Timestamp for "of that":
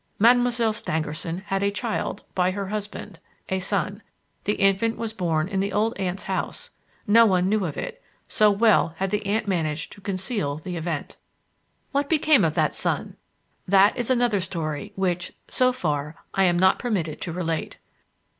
12.43-12.73